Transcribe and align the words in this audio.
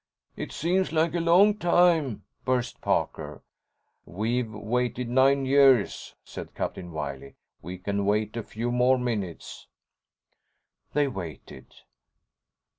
"It 0.35 0.51
seems 0.51 0.91
like 0.91 1.13
a 1.13 1.19
long 1.19 1.59
time!" 1.59 2.23
burst 2.43 2.81
Parker. 2.81 3.43
"We've 4.03 4.51
waited 4.51 5.07
nine 5.09 5.45
years," 5.45 6.15
said 6.23 6.55
Captain 6.55 6.91
Wiley. 6.91 7.35
"We 7.61 7.77
can 7.77 8.07
wait 8.07 8.35
a 8.35 8.41
few 8.41 8.71
more 8.71 8.97
minutes." 8.97 9.67
They 10.93 11.07
waited. 11.07 11.75